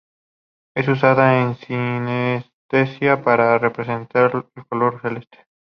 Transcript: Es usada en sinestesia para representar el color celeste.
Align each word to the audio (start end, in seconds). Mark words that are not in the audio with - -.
Es 0.75 0.87
usada 0.87 1.43
en 1.43 1.53
sinestesia 1.57 3.21
para 3.23 3.59
representar 3.59 4.47
el 4.57 4.65
color 4.65 4.99
celeste. 4.99 5.45